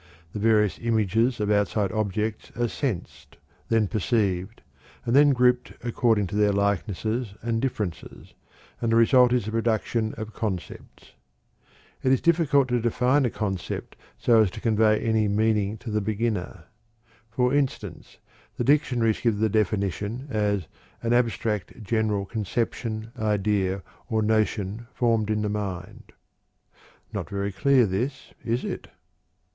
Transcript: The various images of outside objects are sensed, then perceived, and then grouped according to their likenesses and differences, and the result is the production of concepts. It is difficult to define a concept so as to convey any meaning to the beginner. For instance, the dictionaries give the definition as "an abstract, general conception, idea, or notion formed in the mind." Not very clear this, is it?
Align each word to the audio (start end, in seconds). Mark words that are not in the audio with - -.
The 0.33 0.39
various 0.39 0.79
images 0.79 1.39
of 1.39 1.51
outside 1.51 1.91
objects 1.91 2.51
are 2.57 2.67
sensed, 2.67 3.37
then 3.69 3.87
perceived, 3.87 4.63
and 5.05 5.15
then 5.15 5.29
grouped 5.29 5.73
according 5.83 6.25
to 6.25 6.35
their 6.35 6.51
likenesses 6.51 7.35
and 7.43 7.61
differences, 7.61 8.33
and 8.81 8.91
the 8.91 8.95
result 8.95 9.31
is 9.31 9.45
the 9.45 9.51
production 9.51 10.15
of 10.17 10.33
concepts. 10.33 11.11
It 12.01 12.11
is 12.11 12.19
difficult 12.19 12.67
to 12.69 12.81
define 12.81 13.25
a 13.25 13.29
concept 13.29 13.95
so 14.17 14.41
as 14.41 14.49
to 14.49 14.59
convey 14.59 14.99
any 14.99 15.27
meaning 15.27 15.77
to 15.77 15.91
the 15.91 16.01
beginner. 16.01 16.63
For 17.29 17.53
instance, 17.53 18.17
the 18.57 18.63
dictionaries 18.63 19.21
give 19.21 19.37
the 19.37 19.49
definition 19.49 20.25
as 20.31 20.65
"an 21.03 21.13
abstract, 21.13 21.83
general 21.83 22.25
conception, 22.25 23.11
idea, 23.19 23.83
or 24.09 24.23
notion 24.23 24.87
formed 24.95 25.29
in 25.29 25.43
the 25.43 25.49
mind." 25.49 26.11
Not 27.13 27.29
very 27.29 27.51
clear 27.51 27.85
this, 27.85 28.33
is 28.43 28.65
it? 28.65 28.87